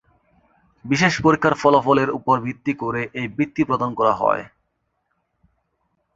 [0.85, 4.43] বিশেষ পরীক্ষার ফলাফলের উপর ভিত্তি করে এই বৃত্তি প্রদান করা হবে।